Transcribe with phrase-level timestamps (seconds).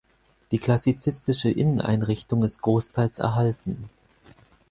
[0.49, 3.87] Die klassizistische Inneneinrichtung ist großteils erhalten.